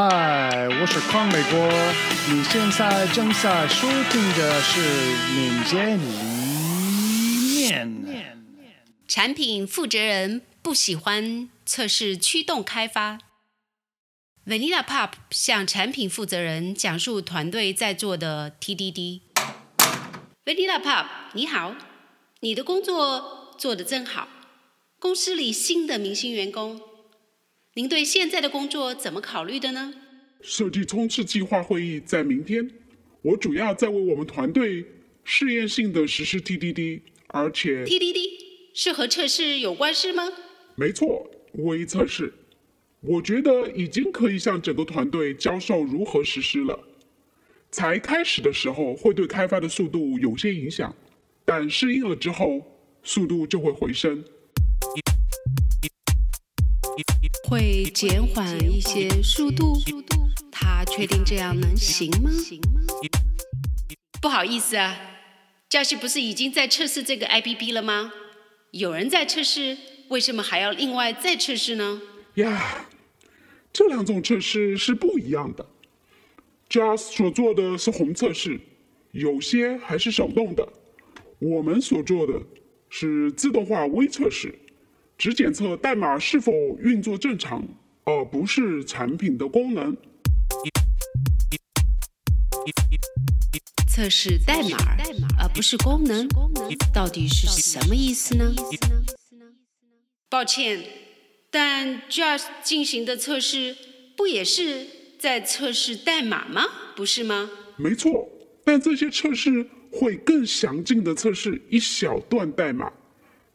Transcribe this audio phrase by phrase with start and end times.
[0.00, 1.58] 嗨，我是康美国，
[2.32, 4.80] 你现在正在收听的是
[5.34, 8.38] 民间一面。
[9.08, 13.18] 产品负责人不喜欢测试驱动开发。
[14.46, 19.22] Vanilla Pop 向产品负责人讲述团队在做的 TDD。
[20.44, 21.74] Vanilla Pop，你好，
[22.38, 24.28] 你的工作做得真好。
[25.00, 26.80] 公司里新的明星员工，
[27.74, 29.94] 您对现在的工作怎么考虑的呢？
[30.40, 32.68] 设计冲刺计划会议在明天，
[33.22, 34.84] 我主要在为我们团队
[35.22, 38.30] 试验性的实施 TDD，而且 TDD
[38.74, 40.24] 是和测试有关是吗？
[40.74, 42.32] 没错，微测试，
[43.00, 46.78] 我觉得已经可以向整个团队教授如何实施了。
[47.70, 50.94] 才开始的时候会对开发的速度有些影响，
[51.44, 52.62] 但适应了之后，
[53.02, 54.24] 速度就会回升。
[57.48, 59.72] 会减缓一些速度，
[60.52, 62.30] 他确定这样能行吗？
[64.20, 65.00] 不好意思啊，
[65.66, 68.12] 教室不是已经在测试这个 APP 了吗？
[68.72, 72.02] 有人在测试，为什么还要另外再测试呢？
[72.34, 72.86] 呀，
[73.72, 75.66] 这两种测试是不一样的。
[76.68, 78.60] Just 所做的是红测试，
[79.12, 80.68] 有些还是手动的。
[81.38, 82.42] 我们所做的
[82.90, 84.54] 是自动化微测试。
[85.18, 87.66] 只检测代码是否运作正常，
[88.04, 89.96] 而不是产品的功能。
[93.88, 94.78] 测试代码，
[95.36, 96.28] 而不是功能，
[96.94, 98.54] 到底是什么意思呢？
[100.28, 100.84] 抱歉，
[101.50, 103.76] 但 Just 进行的测试
[104.16, 104.86] 不也是
[105.18, 106.62] 在测试代码吗？
[106.94, 107.50] 不是吗？
[107.76, 108.28] 没错，
[108.64, 112.92] 但这些测试会更详尽的测试一小段代码。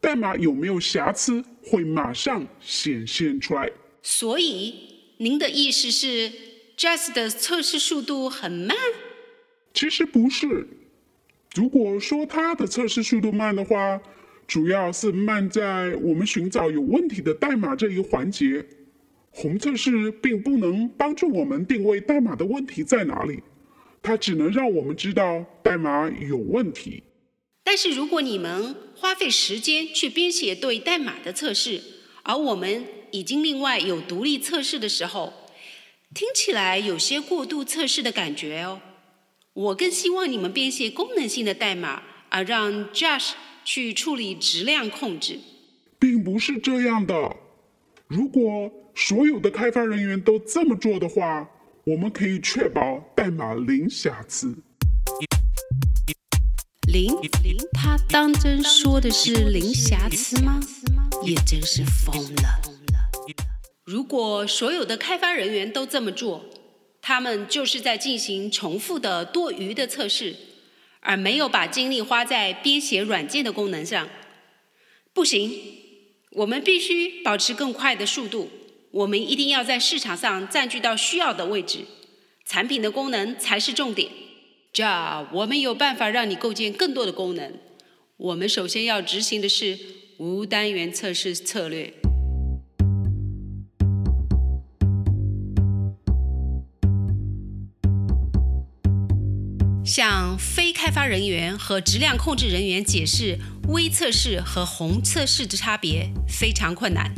[0.00, 3.70] 代码有没有瑕疵，会马上显现出来。
[4.02, 4.74] 所以，
[5.18, 6.32] 您的意思是
[6.76, 8.76] ，Just 的测试速度很慢？
[9.74, 10.66] 其实不是。
[11.54, 14.00] 如果说它的测试速度慢的话，
[14.46, 18.64] 主要是慢在我们寻找有问题的代码这一环节。
[19.32, 23.40] 红测试并不能帮助我们定位代码的问题在哪里，
[24.02, 27.02] 它只能让我们知道代码有问题。
[27.72, 31.80] 但是如果你们花费时间去编写对代码的测试，
[32.24, 35.32] 而我们已经另外有独立测试的时候，
[36.12, 38.80] 听起来有些过度测试的感觉哦。
[39.52, 45.38] 我更希望你们编写功能性的代码，而让 Josh 去处理质量控制。
[46.00, 47.36] 并不是这样的。
[48.08, 51.48] 如果所有的开发人员都这么做的话，
[51.84, 54.58] 我们可以确保代码零瑕疵。
[56.92, 57.08] 零，
[57.72, 60.58] 他当真说的是零瑕疵吗？
[61.24, 62.60] 也真是疯了。
[63.84, 66.46] 如果所有的开发人员都这么做，
[67.00, 70.34] 他们就是在进行重复的多余的测试，
[70.98, 74.08] 而没有把精力花在编写软件的功能上。
[75.12, 75.52] 不行，
[76.32, 78.50] 我们必须保持更快的速度。
[78.90, 81.84] 我们一定要在市场上占据到需要的位置，
[82.44, 84.10] 产品的功能才是重点。
[84.72, 84.84] 这
[85.32, 87.54] 我们有办法让你构建更多的功能。
[88.16, 89.76] 我们首先要执行的是
[90.18, 91.92] 无单元测试策略。
[99.84, 107.12] 向非开发人员和质量控制人员解释微测试和红测试的差别非常困难。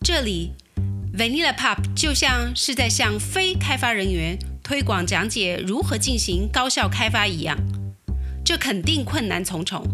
[0.00, 0.52] 这里
[1.18, 4.53] ，Vanilla Pop 就像是在向非开发人员。
[4.64, 7.54] 推广讲解如何进行高效开发一样，
[8.42, 9.84] 这肯定困难重重，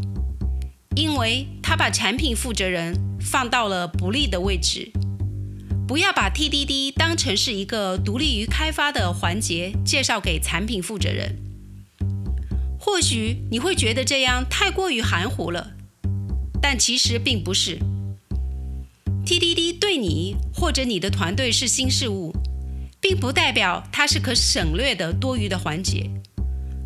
[0.95, 4.93] 因为他把产品负责人放到了不利的位置。
[5.89, 11.37] 不要把 TDD 当成是一个独立于开发的环节，介绍给产品负责人。
[12.79, 15.73] 或许你会觉得这样太过于含糊了，
[16.63, 17.81] 但其实并不是。
[19.27, 22.33] TDD 对你或者你的团队是新事物。
[23.11, 26.09] 并不代表它是可省略的多余的环节，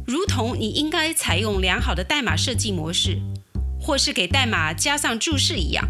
[0.06, 3.20] 如同你应该采用良好的代码设计模式，
[3.78, 5.86] 或是给代码加上注释一样。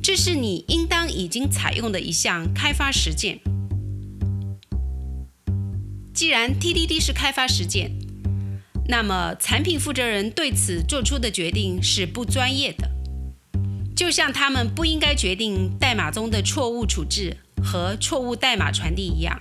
[0.00, 3.40] 这是你应当已经采用的一项开发实践。
[6.14, 7.90] 既然 TDD 是开发实践，
[8.86, 12.88] 那么产品负责人对此做出的决定是不专业的，
[13.96, 17.38] 就像他们不应该决定代码中的错误处置。
[17.64, 19.40] 和错误代码传递一样，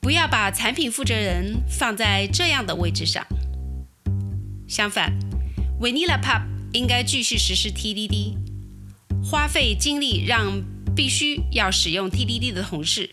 [0.00, 3.26] 不要把产品负责人放在这样的位置上。
[4.68, 5.12] 相反
[5.80, 6.42] ，Vanilla Pop
[6.72, 8.36] 应该继续实施 TDD，
[9.22, 10.62] 花费精力让
[10.94, 13.10] 必须要使用 TDD 的同事，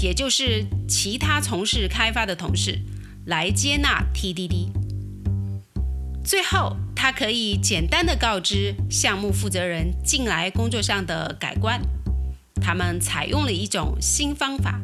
[0.00, 2.80] 也就是其他从事开发的同事
[3.26, 4.68] 来接纳 TDD。
[6.24, 11.80] 最后，他可以简单的告知项目负责人近来工作上的改观。
[12.60, 14.80] 他们采用了一种新方法，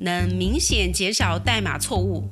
[0.00, 2.30] 能明显减少代码错误，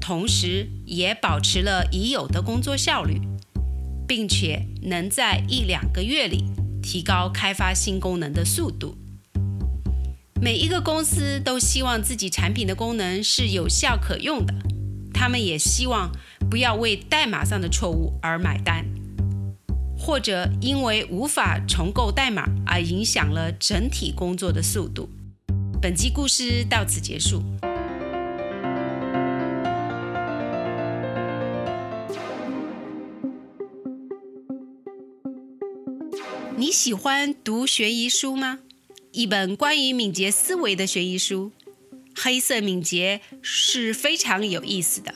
[0.00, 3.20] 同时也保持了已有的工作效率，
[4.06, 6.44] 并且能在一两个月里
[6.82, 8.96] 提高开发新功能的速度。
[10.40, 14.54] 每一个公司都希望自己产品的功能是有效可用的，
[15.14, 16.12] 他们也希望
[16.50, 18.84] 不要为代码上的错误而买单。
[19.98, 25.08] 或者因为无法重构代码而影响了整体工作的速度。
[25.80, 27.42] 本集故事到此结束。
[36.56, 38.60] 你喜欢读悬疑书吗？
[39.12, 41.52] 一本关于敏捷思维的悬疑书，
[42.20, 45.14] 《黑色敏捷》是非常有意思的，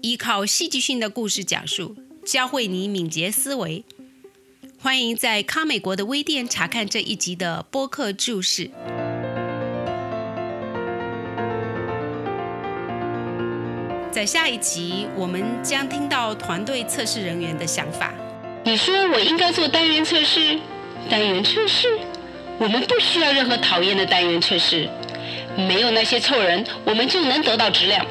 [0.00, 1.94] 依靠戏剧性的故事讲述，
[2.24, 3.84] 教会你敏捷思维。
[4.80, 8.70] 欢迎在康美国的微店查看这一集的播客注释。
[14.10, 18.14] 在下一集，我们将听到团队测试人员的想法。
[18.64, 20.58] 你说我应该做单元测试？
[21.10, 21.98] 单元测试？
[22.58, 24.88] 我们不需要任何讨厌的单元测试。
[25.56, 28.06] 没有那些臭人，我们就能得到质量。